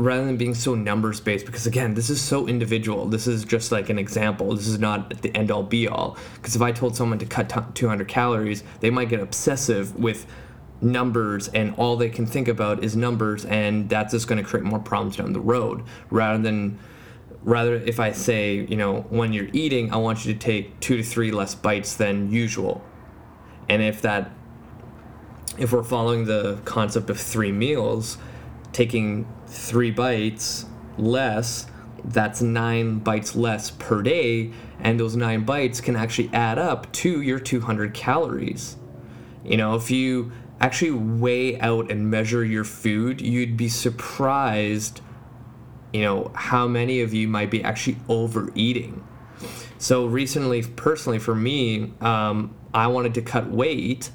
rather 0.00 0.24
than 0.24 0.36
being 0.36 0.54
so 0.54 0.74
numbers 0.74 1.20
based 1.20 1.46
because 1.46 1.66
again 1.66 1.94
this 1.94 2.10
is 2.10 2.20
so 2.20 2.48
individual. 2.48 3.06
This 3.06 3.26
is 3.26 3.44
just 3.44 3.70
like 3.70 3.90
an 3.90 3.98
example. 3.98 4.54
This 4.54 4.66
is 4.66 4.78
not 4.78 5.22
the 5.22 5.34
end 5.36 5.50
all 5.50 5.62
be 5.62 5.86
all 5.88 6.16
because 6.34 6.56
if 6.56 6.62
i 6.62 6.72
told 6.72 6.96
someone 6.96 7.18
to 7.18 7.26
cut 7.26 7.48
t- 7.48 7.60
200 7.74 8.08
calories 8.08 8.64
they 8.80 8.90
might 8.90 9.08
get 9.08 9.20
obsessive 9.20 9.96
with 9.96 10.26
numbers 10.80 11.48
and 11.48 11.74
all 11.76 11.96
they 11.96 12.08
can 12.08 12.24
think 12.24 12.48
about 12.48 12.82
is 12.82 12.96
numbers 12.96 13.44
and 13.44 13.90
that's 13.90 14.12
just 14.12 14.26
going 14.26 14.42
to 14.42 14.48
create 14.48 14.64
more 14.64 14.78
problems 14.78 15.16
down 15.16 15.32
the 15.32 15.40
road. 15.40 15.82
Rather 16.10 16.42
than 16.42 16.78
rather 17.42 17.74
if 17.74 17.98
i 17.98 18.12
say 18.12 18.66
you 18.68 18.76
know 18.76 19.00
when 19.08 19.32
you're 19.32 19.48
eating 19.54 19.90
i 19.94 19.96
want 19.96 20.26
you 20.26 20.32
to 20.34 20.38
take 20.38 20.78
two 20.78 20.98
to 20.98 21.02
three 21.02 21.30
less 21.30 21.54
bites 21.54 21.96
than 21.96 22.30
usual. 22.30 22.82
And 23.68 23.82
if 23.82 24.00
that 24.02 24.30
if 25.58 25.72
we're 25.72 25.84
following 25.84 26.24
the 26.24 26.58
concept 26.64 27.10
of 27.10 27.20
three 27.20 27.52
meals 27.52 28.16
taking 28.72 29.26
three 29.50 29.90
bites 29.90 30.66
less, 30.96 31.66
that's 32.04 32.40
nine 32.40 32.98
bites 32.98 33.34
less 33.34 33.70
per 33.70 34.02
day, 34.02 34.52
and 34.78 34.98
those 34.98 35.16
nine 35.16 35.44
bites 35.44 35.80
can 35.80 35.96
actually 35.96 36.30
add 36.32 36.58
up 36.58 36.90
to 36.92 37.20
your 37.20 37.38
200 37.38 37.92
calories. 37.92 38.76
You 39.44 39.56
know, 39.56 39.74
if 39.74 39.90
you 39.90 40.32
actually 40.60 40.92
weigh 40.92 41.58
out 41.60 41.90
and 41.90 42.10
measure 42.10 42.44
your 42.44 42.64
food, 42.64 43.20
you'd 43.20 43.56
be 43.56 43.68
surprised, 43.68 45.00
you 45.92 46.02
know, 46.02 46.30
how 46.34 46.68
many 46.68 47.00
of 47.00 47.12
you 47.12 47.26
might 47.28 47.50
be 47.50 47.62
actually 47.62 47.96
overeating. 48.08 49.04
So 49.78 50.06
recently, 50.06 50.62
personally, 50.62 51.18
for 51.18 51.34
me, 51.34 51.94
um, 52.00 52.54
I 52.72 52.86
wanted 52.88 53.14
to 53.14 53.22
cut 53.22 53.50
weight, 53.50 54.10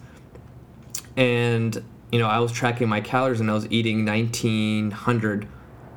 and 1.17 1.83
you 2.11 2.19
know, 2.19 2.27
I 2.27 2.39
was 2.39 2.51
tracking 2.51 2.87
my 2.87 3.01
calories 3.01 3.39
and 3.39 3.49
I 3.49 3.53
was 3.53 3.67
eating 3.71 4.05
1900 4.05 5.47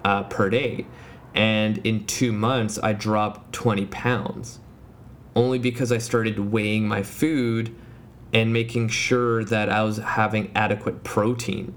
uh, 0.04 0.22
per 0.24 0.50
day. 0.50 0.86
And 1.34 1.78
in 1.78 2.06
two 2.06 2.32
months, 2.32 2.78
I 2.82 2.92
dropped 2.92 3.52
20 3.52 3.86
pounds 3.86 4.60
only 5.36 5.58
because 5.58 5.92
I 5.92 5.98
started 5.98 6.38
weighing 6.38 6.88
my 6.88 7.02
food 7.02 7.74
and 8.32 8.52
making 8.52 8.88
sure 8.88 9.44
that 9.44 9.70
I 9.70 9.84
was 9.84 9.98
having 9.98 10.50
adequate 10.54 11.04
protein. 11.04 11.74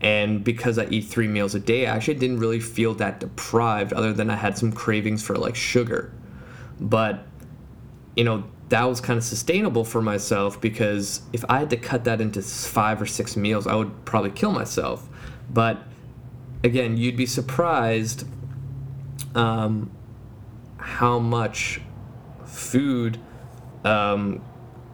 And 0.00 0.42
because 0.44 0.78
I 0.78 0.86
eat 0.86 1.02
three 1.06 1.26
meals 1.28 1.54
a 1.54 1.60
day, 1.60 1.86
I 1.86 1.96
actually 1.96 2.14
didn't 2.14 2.38
really 2.38 2.60
feel 2.60 2.94
that 2.94 3.20
deprived, 3.20 3.92
other 3.92 4.12
than 4.12 4.30
I 4.30 4.36
had 4.36 4.56
some 4.56 4.72
cravings 4.72 5.22
for 5.22 5.36
like 5.36 5.56
sugar. 5.56 6.12
But, 6.80 7.26
you 8.16 8.24
know, 8.24 8.44
that 8.70 8.84
was 8.84 9.00
kind 9.00 9.18
of 9.18 9.24
sustainable 9.24 9.84
for 9.84 10.00
myself 10.00 10.60
because 10.60 11.22
if 11.32 11.44
I 11.48 11.58
had 11.58 11.70
to 11.70 11.76
cut 11.76 12.04
that 12.04 12.20
into 12.20 12.40
five 12.40 13.02
or 13.02 13.06
six 13.06 13.36
meals, 13.36 13.66
I 13.66 13.74
would 13.74 14.04
probably 14.04 14.30
kill 14.30 14.52
myself. 14.52 15.08
But 15.52 15.82
again, 16.62 16.96
you'd 16.96 17.16
be 17.16 17.26
surprised 17.26 18.26
um, 19.34 19.90
how 20.78 21.18
much 21.18 21.80
food 22.44 23.18
um, 23.84 24.40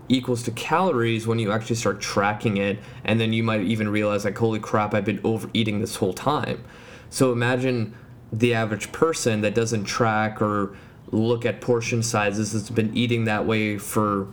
equals 0.09 0.43
to 0.45 0.51
calories 0.53 1.27
when 1.27 1.39
you 1.39 1.53
actually 1.53 1.77
start 1.77 2.01
tracking 2.01 2.57
it, 2.57 2.79
and 3.05 3.21
then 3.21 3.35
you 3.35 3.43
might 3.43 3.61
even 3.63 3.89
realize, 3.91 4.25
like, 4.25 4.39
holy 4.39 4.61
crap, 4.61 4.95
I've 4.95 5.05
been 5.05 5.21
overeating 5.23 5.81
this 5.81 5.97
whole 5.97 6.15
time. 6.15 6.65
So 7.11 7.31
imagine 7.31 7.95
the 8.33 8.55
average 8.55 8.91
person 8.93 9.43
that 9.43 9.55
doesn't 9.55 9.85
track 9.85 10.41
or 10.41 10.77
look 11.11 11.47
at 11.47 11.61
portion 11.61 12.03
sizes 12.03 12.53
that's 12.53 12.71
been 12.71 12.97
eating 12.97 13.25
that 13.25 13.47
way 13.47 13.79
for 13.79 14.29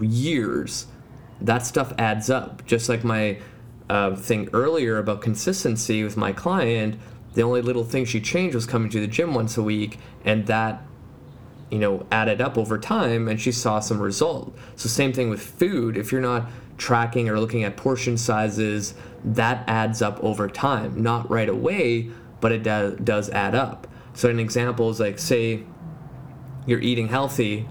years, 0.00 0.86
that 1.40 1.66
stuff 1.66 1.92
adds 1.98 2.30
up. 2.30 2.64
Just 2.66 2.88
like 2.88 3.04
my 3.04 3.38
uh, 3.88 4.14
thing 4.16 4.48
earlier 4.52 4.98
about 4.98 5.20
consistency 5.20 6.02
with 6.02 6.16
my 6.16 6.32
client, 6.32 6.98
the 7.34 7.42
only 7.42 7.62
little 7.62 7.84
thing 7.84 8.04
she 8.04 8.20
changed 8.20 8.54
was 8.54 8.66
coming 8.66 8.90
to 8.90 9.00
the 9.00 9.06
gym 9.06 9.34
once 9.34 9.56
a 9.56 9.62
week, 9.62 9.98
and 10.24 10.46
that 10.46 10.82
you 11.70 11.78
know 11.78 12.06
added 12.12 12.40
up 12.40 12.56
over 12.56 12.78
time 12.78 13.28
and 13.28 13.40
she 13.40 13.52
saw 13.52 13.80
some 13.80 14.00
result. 14.00 14.56
So 14.76 14.88
same 14.88 15.12
thing 15.12 15.30
with 15.30 15.42
food. 15.42 15.96
If 15.96 16.12
you're 16.12 16.20
not 16.20 16.48
tracking 16.78 17.28
or 17.28 17.40
looking 17.40 17.64
at 17.64 17.76
portion 17.76 18.16
sizes 18.16 18.94
that 19.24 19.64
adds 19.66 20.02
up 20.02 20.22
over 20.22 20.48
time. 20.48 21.02
Not 21.02 21.28
right 21.30 21.48
away 21.48 22.10
but 22.40 22.52
it 22.52 22.62
do- 22.62 22.96
does 23.02 23.30
add 23.30 23.54
up 23.54 23.86
so 24.16 24.30
an 24.30 24.40
example 24.40 24.88
is 24.90 24.98
like 24.98 25.18
say 25.18 25.62
you're 26.66 26.80
eating 26.80 27.08
healthy 27.08 27.68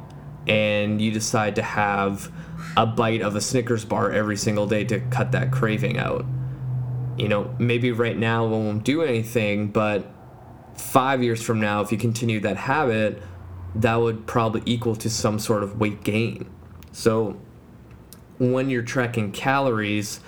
and 0.47 1.01
you 1.01 1.11
decide 1.11 1.55
to 1.55 1.63
have 1.63 2.31
a 2.77 2.85
bite 2.85 3.21
of 3.21 3.35
a 3.35 3.41
Snickers 3.41 3.83
bar 3.83 4.11
every 4.11 4.37
single 4.37 4.67
day 4.67 4.83
to 4.85 4.99
cut 4.99 5.31
that 5.31 5.51
craving 5.51 5.97
out. 5.97 6.23
You 7.17 7.27
know, 7.27 7.55
maybe 7.57 7.91
right 7.91 8.15
now 8.15 8.45
it 8.45 8.49
won't 8.49 8.83
do 8.83 9.01
anything, 9.01 9.69
but 9.69 10.05
five 10.75 11.23
years 11.23 11.41
from 11.41 11.59
now, 11.59 11.81
if 11.81 11.91
you 11.91 11.97
continue 11.97 12.39
that 12.41 12.57
habit, 12.57 13.21
that 13.73 13.95
would 13.95 14.27
probably 14.27 14.61
equal 14.65 14.95
to 14.97 15.09
some 15.09 15.39
sort 15.39 15.63
of 15.63 15.79
weight 15.79 16.03
gain. 16.03 16.49
So 16.91 17.39
when 18.37 18.69
you're 18.69 18.83
tracking 18.83 19.31
calories, 19.31 20.19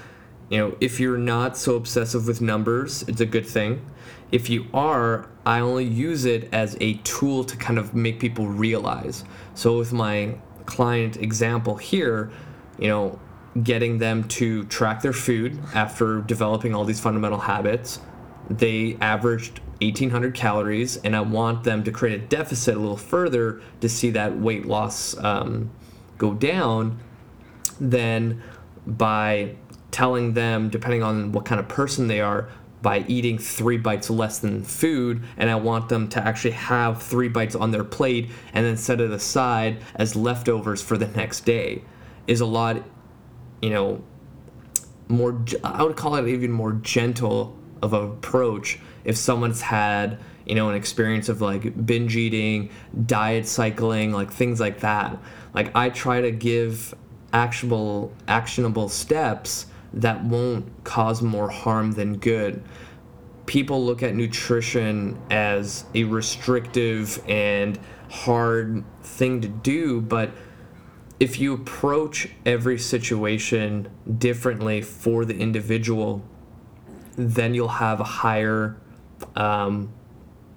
you 0.50 0.58
know, 0.58 0.78
if 0.82 1.00
you're 1.00 1.18
not 1.18 1.58
so 1.58 1.76
obsessive 1.76 2.26
with 2.26 2.42
numbers, 2.42 3.04
it's 3.04 3.22
a 3.22 3.26
good 3.26 3.46
thing. 3.46 3.86
If 4.32 4.50
you 4.50 4.66
are, 4.74 5.30
I 5.48 5.62
only 5.62 5.86
use 5.86 6.26
it 6.26 6.50
as 6.52 6.76
a 6.82 6.96
tool 7.06 7.46
to 7.46 7.56
kind 7.56 7.80
of 7.80 7.96
make 7.96 8.20
people 8.20 8.48
realize. 8.48 9.24
So 9.56 9.78
with 9.78 9.94
my 9.94 10.36
client 10.66 11.16
example 11.16 11.78
here, 11.78 12.30
you 12.78 12.90
know, 12.90 13.18
getting 13.64 13.98
them 13.98 14.26
to 14.26 14.66
track 14.66 15.02
their 15.02 15.14
food 15.14 15.58
after 15.74 16.20
developing 16.20 16.76
all 16.76 16.84
these 16.84 17.00
fundamental 17.00 17.40
habits, 17.40 18.02
they 18.50 18.98
averaged 19.00 19.62
1800 19.80 20.34
calories, 20.34 20.98
and 20.98 21.16
I 21.16 21.22
want 21.22 21.64
them 21.64 21.82
to 21.86 21.94
create 21.94 22.22
a 22.22 22.26
deficit 22.26 22.76
a 22.76 22.80
little 22.80 22.98
further 22.98 23.62
to 23.80 23.88
see 23.88 24.10
that 24.12 24.38
weight 24.38 24.66
loss 24.66 25.16
um, 25.24 25.72
go 26.18 26.34
down. 26.34 27.00
Then 27.80 28.44
by 28.86 29.56
telling 29.92 30.34
them, 30.34 30.70
depending 30.70 31.04
on 31.04 31.32
what 31.32 31.46
kind 31.46 31.62
of 31.62 31.70
person 31.70 32.08
they 32.08 32.20
are, 32.20 32.50
by 32.82 33.04
eating 33.08 33.38
three 33.38 33.78
bites 33.78 34.10
less 34.10 34.40
than 34.40 34.64
food, 34.64 35.24
and 35.38 35.50
I 35.50 35.56
want 35.56 35.90
them 35.90 36.08
to 36.10 36.26
actually 36.26 36.52
have 36.52 37.02
three 37.02 37.28
bites 37.28 37.56
on 37.56 37.72
their 37.72 37.84
plate 37.84 38.30
and 38.54 38.66
then 38.66 38.78
set 38.78 39.02
it 39.02 39.12
aside 39.12 39.84
as 39.96 40.16
leftovers 40.16 40.82
for 40.82 40.98
the 40.98 41.08
next 41.08 41.42
day, 41.42 41.84
is 42.28 42.40
a 42.40 42.46
lot, 42.46 42.84
you 43.62 43.70
know, 43.70 44.04
more, 45.08 45.44
I 45.64 45.84
would 45.84 45.96
call 45.96 46.16
it 46.16 46.28
even 46.28 46.52
more 46.52 46.74
gentle 46.74 47.58
of 47.82 47.94
an 47.94 48.04
approach 48.04 48.80
if 49.04 49.18
someone's 49.18 49.62
had, 49.62 50.20
you 50.46 50.56
know, 50.56 50.70
an 50.70 50.76
experience 50.76 51.30
of 51.30 51.42
like 51.42 51.86
binge 51.86 52.16
eating, 52.16 52.70
diet 53.06 53.48
cycling, 53.48 54.12
like 54.12 54.32
things 54.32 54.60
like 54.60 54.82
that. 54.82 55.18
Like 55.54 55.76
I 55.76 55.90
try 55.90 56.22
to 56.22 56.32
give 56.32 56.94
actionable 57.34 58.14
actionable 58.28 58.88
steps 58.90 59.68
that 59.94 60.24
won't 60.24 60.84
cause 60.84 61.22
more 61.22 61.50
harm 61.50 61.92
than 61.94 62.18
good. 62.18 62.64
People 63.46 63.86
look 63.86 64.04
at 64.04 64.14
nutrition 64.14 65.20
as 65.30 65.86
a 65.96 66.04
restrictive 66.04 67.24
and 67.28 67.80
hard 68.10 68.84
thing 69.02 69.42
to 69.42 69.48
do, 69.48 70.02
but 70.02 70.32
if 71.20 71.40
you 71.40 71.54
approach 71.54 72.30
every 72.46 72.78
situation 72.78 73.90
differently 74.18 74.82
for 74.82 75.26
the 75.26 75.36
individual, 75.38 76.24
then 77.16 77.54
you'll 77.54 77.68
have 77.68 78.00
a 78.00 78.06
higher 78.06 78.78
um, 79.36 79.92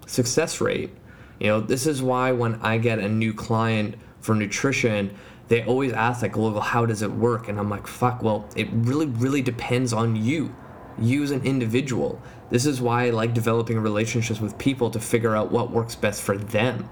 success 0.06 0.60
rate. 0.60 0.90
You 1.38 1.46
know, 1.46 1.60
this 1.60 1.87
is 1.87 2.02
why 2.02 2.32
when 2.32 2.56
I 2.56 2.76
get 2.76 2.99
a 2.99 3.08
new 3.08 3.32
client 3.32 3.94
for 4.20 4.34
nutrition, 4.34 5.16
they 5.50 5.64
always 5.64 5.92
ask 5.92 6.23
like, 6.23 6.37
well, 6.37 6.61
how 6.61 6.87
does 6.87 7.02
it 7.02 7.11
work? 7.11 7.49
And 7.49 7.59
I'm 7.59 7.69
like, 7.69 7.88
fuck, 7.88 8.23
well, 8.23 8.49
it 8.54 8.69
really, 8.71 9.07
really 9.07 9.42
depends 9.42 9.92
on 9.92 10.14
you, 10.14 10.54
you 10.97 11.25
as 11.25 11.33
an 11.33 11.42
individual. 11.42 12.23
This 12.50 12.66
is 12.66 12.80
why 12.80 13.07
I 13.07 13.11
like 13.11 13.35
developing 13.35 13.76
relationships 13.80 14.40
with 14.40 14.57
people 14.59 14.90
to 14.90 15.00
figure 15.00 15.35
out 15.35 15.50
what 15.50 15.73
works 15.73 15.97
best 15.97 16.23
for 16.23 16.38
them. 16.38 16.88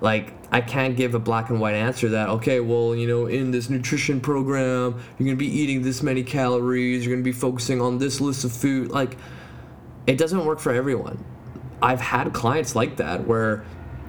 Like, 0.00 0.32
I 0.50 0.60
can't 0.60 0.96
give 0.96 1.14
a 1.14 1.20
black 1.20 1.50
and 1.50 1.60
white 1.60 1.76
answer 1.76 2.08
that, 2.08 2.30
okay, 2.30 2.58
well, 2.58 2.96
you 2.96 3.06
know, 3.06 3.26
in 3.26 3.52
this 3.52 3.70
nutrition 3.70 4.20
program, 4.20 5.00
you're 5.16 5.26
gonna 5.26 5.36
be 5.36 5.46
eating 5.46 5.82
this 5.82 6.02
many 6.02 6.24
calories, 6.24 7.06
you're 7.06 7.14
gonna 7.14 7.22
be 7.22 7.30
focusing 7.30 7.80
on 7.80 7.98
this 7.98 8.20
list 8.20 8.42
of 8.42 8.50
food. 8.50 8.90
Like, 8.90 9.18
it 10.08 10.18
doesn't 10.18 10.44
work 10.44 10.58
for 10.58 10.72
everyone. 10.72 11.24
I've 11.80 12.00
had 12.00 12.32
clients 12.32 12.74
like 12.74 12.96
that 12.96 13.28
where 13.28 13.64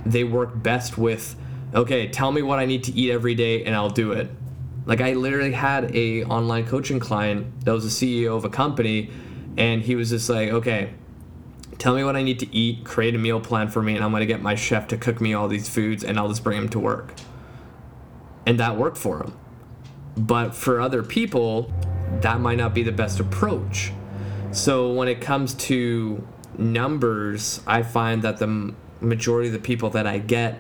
they 0.07 0.23
work 0.23 0.63
best 0.63 0.97
with 0.97 1.35
okay, 1.73 2.07
tell 2.07 2.31
me 2.31 2.41
what 2.41 2.59
I 2.59 2.65
need 2.65 2.83
to 2.85 2.93
eat 2.93 3.11
every 3.11 3.35
day 3.35 3.63
and 3.63 3.75
I'll 3.75 3.89
do 3.89 4.11
it. 4.11 4.29
Like 4.85 5.01
I 5.01 5.13
literally 5.13 5.51
had 5.51 5.95
a 5.95 6.23
online 6.25 6.65
coaching 6.65 6.99
client 6.99 7.65
that 7.65 7.71
was 7.71 7.85
a 7.85 7.89
CEO 7.89 8.35
of 8.35 8.45
a 8.45 8.49
company 8.49 9.09
and 9.57 9.81
he 9.81 9.95
was 9.95 10.09
just 10.09 10.29
like, 10.29 10.49
okay, 10.49 10.93
tell 11.77 11.95
me 11.95 12.03
what 12.03 12.15
I 12.15 12.23
need 12.23 12.39
to 12.39 12.55
eat, 12.55 12.83
create 12.83 13.15
a 13.15 13.17
meal 13.17 13.39
plan 13.39 13.67
for 13.67 13.81
me 13.81 13.95
and 13.95 14.03
I'm 14.03 14.11
going 14.11 14.21
to 14.21 14.27
get 14.27 14.41
my 14.41 14.55
chef 14.55 14.87
to 14.89 14.97
cook 14.97 15.21
me 15.21 15.33
all 15.33 15.47
these 15.47 15.69
foods 15.69 16.03
and 16.03 16.17
I'll 16.17 16.29
just 16.29 16.43
bring 16.43 16.59
them 16.59 16.69
to 16.69 16.79
work. 16.79 17.13
And 18.45 18.59
that 18.59 18.75
worked 18.75 18.97
for 18.97 19.23
him. 19.23 19.37
But 20.17 20.53
for 20.53 20.81
other 20.81 21.03
people, 21.03 21.71
that 22.21 22.39
might 22.39 22.57
not 22.57 22.73
be 22.73 22.83
the 22.83 22.91
best 22.91 23.19
approach. 23.19 23.91
So 24.51 24.91
when 24.91 25.07
it 25.07 25.21
comes 25.21 25.53
to 25.53 26.27
numbers, 26.57 27.61
I 27.65 27.83
find 27.83 28.21
that 28.23 28.37
the 28.39 28.73
majority 28.99 29.47
of 29.47 29.53
the 29.53 29.59
people 29.59 29.89
that 29.91 30.05
I 30.05 30.17
get 30.17 30.59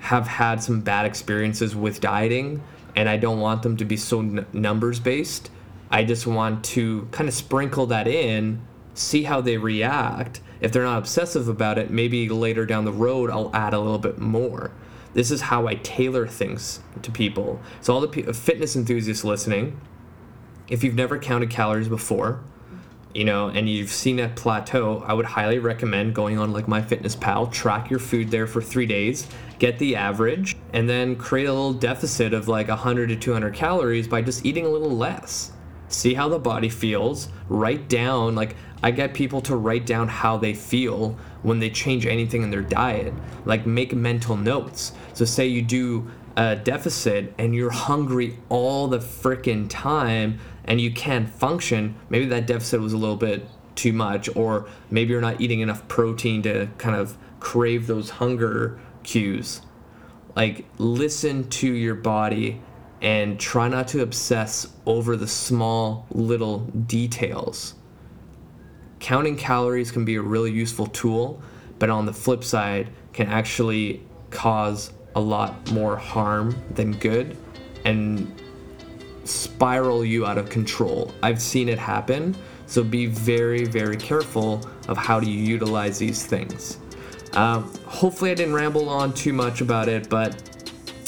have 0.00 0.26
had 0.26 0.62
some 0.62 0.80
bad 0.80 1.06
experiences 1.06 1.74
with 1.74 2.00
dieting 2.00 2.62
and 2.96 3.08
I 3.08 3.16
don't 3.16 3.40
want 3.40 3.62
them 3.62 3.76
to 3.76 3.84
be 3.84 3.96
so 3.96 4.20
n- 4.20 4.46
numbers 4.52 4.98
based. 4.98 5.50
I 5.90 6.04
just 6.04 6.26
want 6.26 6.64
to 6.66 7.08
kind 7.12 7.28
of 7.28 7.34
sprinkle 7.34 7.86
that 7.86 8.08
in, 8.08 8.60
see 8.94 9.22
how 9.22 9.40
they 9.40 9.56
react. 9.56 10.40
If 10.60 10.72
they're 10.72 10.82
not 10.82 10.98
obsessive 10.98 11.48
about 11.48 11.78
it, 11.78 11.90
maybe 11.90 12.28
later 12.28 12.66
down 12.66 12.84
the 12.84 12.92
road 12.92 13.30
I'll 13.30 13.54
add 13.54 13.72
a 13.72 13.78
little 13.78 13.98
bit 13.98 14.18
more. 14.18 14.72
This 15.14 15.30
is 15.30 15.42
how 15.42 15.66
I 15.66 15.76
tailor 15.76 16.26
things 16.26 16.80
to 17.02 17.10
people. 17.10 17.60
So, 17.80 17.94
all 17.94 18.00
the 18.00 18.08
p- 18.08 18.22
fitness 18.22 18.76
enthusiasts 18.76 19.24
listening, 19.24 19.80
if 20.68 20.84
you've 20.84 20.94
never 20.94 21.18
counted 21.18 21.50
calories 21.50 21.88
before, 21.88 22.40
you 23.18 23.24
know, 23.24 23.48
and 23.48 23.68
you've 23.68 23.90
seen 23.90 24.20
a 24.20 24.28
plateau, 24.28 25.02
I 25.04 25.12
would 25.12 25.24
highly 25.24 25.58
recommend 25.58 26.14
going 26.14 26.38
on 26.38 26.52
like 26.52 26.66
MyFitnessPal, 26.66 27.50
track 27.50 27.90
your 27.90 27.98
food 27.98 28.30
there 28.30 28.46
for 28.46 28.62
three 28.62 28.86
days, 28.86 29.26
get 29.58 29.76
the 29.80 29.96
average, 29.96 30.56
and 30.72 30.88
then 30.88 31.16
create 31.16 31.46
a 31.46 31.52
little 31.52 31.72
deficit 31.72 32.32
of 32.32 32.46
like 32.46 32.68
100 32.68 33.08
to 33.08 33.16
200 33.16 33.52
calories 33.52 34.06
by 34.06 34.22
just 34.22 34.46
eating 34.46 34.66
a 34.66 34.68
little 34.68 34.96
less. 34.96 35.50
See 35.88 36.14
how 36.14 36.28
the 36.28 36.38
body 36.38 36.68
feels, 36.68 37.28
write 37.48 37.88
down, 37.88 38.36
like, 38.36 38.54
I 38.84 38.92
get 38.92 39.14
people 39.14 39.40
to 39.40 39.56
write 39.56 39.84
down 39.84 40.06
how 40.06 40.36
they 40.36 40.54
feel 40.54 41.18
when 41.42 41.58
they 41.58 41.70
change 41.70 42.06
anything 42.06 42.44
in 42.44 42.50
their 42.50 42.62
diet. 42.62 43.12
Like, 43.44 43.66
make 43.66 43.92
mental 43.92 44.36
notes. 44.36 44.92
So, 45.14 45.24
say 45.24 45.48
you 45.48 45.62
do 45.62 46.08
a 46.38 46.54
deficit 46.54 47.34
and 47.36 47.52
you're 47.52 47.72
hungry 47.72 48.38
all 48.48 48.86
the 48.86 49.00
freaking 49.00 49.66
time 49.68 50.38
and 50.64 50.80
you 50.80 50.92
can't 50.92 51.28
function, 51.28 51.96
maybe 52.08 52.26
that 52.26 52.46
deficit 52.46 52.80
was 52.80 52.92
a 52.92 52.96
little 52.96 53.16
bit 53.16 53.44
too 53.74 53.92
much, 53.92 54.34
or 54.36 54.68
maybe 54.88 55.10
you're 55.10 55.20
not 55.20 55.40
eating 55.40 55.60
enough 55.60 55.86
protein 55.88 56.40
to 56.42 56.68
kind 56.78 56.94
of 56.94 57.18
crave 57.40 57.88
those 57.88 58.10
hunger 58.10 58.78
cues. 59.02 59.62
Like, 60.36 60.64
listen 60.78 61.48
to 61.50 61.72
your 61.72 61.96
body 61.96 62.60
and 63.02 63.40
try 63.40 63.66
not 63.66 63.88
to 63.88 64.02
obsess 64.02 64.68
over 64.86 65.16
the 65.16 65.26
small 65.26 66.06
little 66.10 66.60
details. 66.60 67.74
Counting 69.00 69.36
calories 69.36 69.90
can 69.90 70.04
be 70.04 70.14
a 70.14 70.22
really 70.22 70.52
useful 70.52 70.86
tool, 70.86 71.42
but 71.80 71.90
on 71.90 72.06
the 72.06 72.12
flip 72.12 72.44
side, 72.44 72.90
can 73.12 73.26
actually 73.26 74.02
cause 74.30 74.92
a 75.18 75.20
lot 75.20 75.68
more 75.72 75.96
harm 75.96 76.54
than 76.70 76.92
good 76.92 77.36
and 77.84 78.32
spiral 79.24 80.04
you 80.04 80.24
out 80.24 80.38
of 80.38 80.48
control. 80.48 81.12
I've 81.24 81.42
seen 81.42 81.68
it 81.68 81.78
happen, 81.78 82.36
so 82.66 82.84
be 82.84 83.06
very, 83.06 83.64
very 83.64 83.96
careful 83.96 84.64
of 84.86 84.96
how 84.96 85.20
you 85.20 85.32
utilize 85.32 85.98
these 85.98 86.24
things. 86.24 86.78
Um, 87.32 87.74
hopefully, 87.84 88.30
I 88.30 88.34
didn't 88.34 88.54
ramble 88.54 88.88
on 88.88 89.12
too 89.12 89.32
much 89.32 89.60
about 89.60 89.88
it, 89.88 90.08
but 90.08 90.40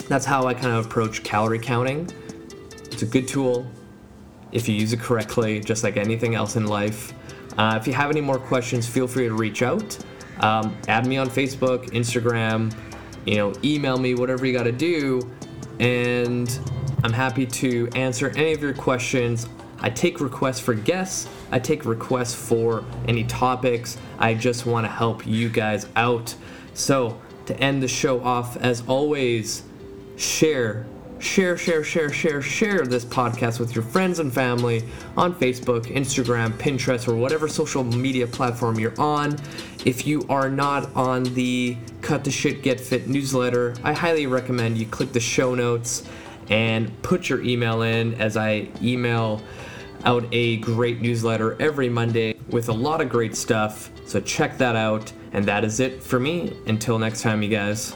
that's 0.09 0.27
how 0.27 0.49
I 0.49 0.55
kind 0.55 0.75
of 0.75 0.87
approach 0.87 1.23
calorie 1.23 1.61
counting. 1.61 2.11
It's 2.91 3.03
a 3.03 3.07
good 3.07 3.29
tool 3.29 3.65
if 4.51 4.69
you 4.69 4.75
use 4.75 4.93
it 4.93 4.99
correctly, 4.99 5.61
just 5.61 5.85
like 5.85 5.97
anything 5.97 6.35
else 6.35 6.57
in 6.57 6.67
life. 6.67 7.15
Uh, 7.57 7.79
if 7.81 7.87
you 7.87 7.93
have 7.93 8.11
any 8.11 8.21
more 8.21 8.41
questions, 8.41 8.89
feel 8.89 9.07
free 9.07 9.29
to 9.29 9.35
reach 9.35 9.63
out. 9.63 9.97
Um, 10.41 10.77
add 10.89 11.07
me 11.07 11.17
on 11.17 11.31
Facebook, 11.31 11.91
Instagram, 11.91 12.75
you 13.27 13.37
know, 13.37 13.53
email 13.63 13.99
me, 13.99 14.15
whatever 14.15 14.47
you 14.47 14.53
got 14.53 14.65
to 14.65 14.73
do, 14.73 15.21
and 15.79 16.59
I'm 17.03 17.13
happy 17.13 17.47
to 17.47 17.89
answer 17.95 18.31
any 18.37 18.53
of 18.53 18.63
your 18.63 18.75
questions. 18.75 19.49
I 19.81 19.89
take 19.91 20.21
requests 20.21 20.61
for 20.61 20.75
guests, 20.75 21.29
I 21.51 21.59
take 21.59 21.85
requests 21.85 22.35
for 22.35 22.85
any 23.09 23.25
topics. 23.25 23.97
I 24.19 24.35
just 24.35 24.67
want 24.67 24.85
to 24.85 24.91
help 24.91 25.27
you 25.27 25.49
guys 25.49 25.87
out. 25.97 26.35
So, 26.75 27.21
to 27.47 27.59
end 27.59 27.83
the 27.83 27.89
show 27.89 28.23
off, 28.23 28.57
as 28.59 28.83
always, 28.87 29.63
share, 30.17 30.87
share, 31.21 31.57
share, 31.57 31.85
share, 31.85 32.11
share, 32.11 32.43
share 32.43 32.87
this 32.87 33.05
podcast 33.05 33.61
with 33.61 33.75
your 33.75 33.85
friends 33.85 34.19
and 34.19 34.33
family 34.33 34.83
on 35.17 35.35
Facebook, 35.35 35.87
Instagram, 35.87 36.53
Pinterest, 36.53 37.07
or 37.07 37.15
whatever 37.15 37.47
social 37.47 37.85
media 37.85 38.27
platform 38.27 38.79
you're 38.79 38.99
on. 38.99 39.39
If 39.85 40.07
you 40.07 40.25
are 40.29 40.49
not 40.49 40.95
on 40.97 41.25
the 41.35 41.77
Cut 42.01 42.25
the 42.25 42.31
Shit 42.31 42.63
Get 42.63 42.81
Fit 42.81 43.07
newsletter, 43.07 43.75
I 43.85 43.93
highly 43.93 44.27
recommend 44.27 44.79
you 44.79 44.87
click 44.87 45.13
the 45.13 45.21
show 45.21 45.55
notes 45.55 46.09
and 46.49 46.91
put 47.03 47.29
your 47.29 47.43
email 47.43 47.83
in 47.83 48.15
as 48.15 48.37
I 48.37 48.69
email 48.83 49.43
out 50.05 50.25
a 50.33 50.57
great 50.59 51.01
newsletter 51.03 51.61
every 51.61 51.89
Monday 51.89 52.35
with 52.49 52.71
a 52.71 52.73
lot 52.73 53.01
of 53.01 53.09
great 53.09 53.37
stuff. 53.37 53.91
So 54.07 54.21
check 54.21 54.59
that 54.59 54.75
out. 54.75 55.13
And 55.33 55.45
that 55.47 55.65
is 55.65 55.79
it 55.79 56.03
for 56.03 56.19
me. 56.19 56.57
Until 56.67 56.99
next 56.99 57.23
time, 57.23 57.43
you 57.43 57.49
guys. 57.49 57.95